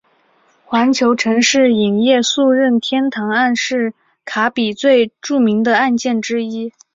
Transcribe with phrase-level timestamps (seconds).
[0.65, 3.93] 环球城市影业诉任天堂案是
[4.25, 6.73] 卡比最著名的案件之一。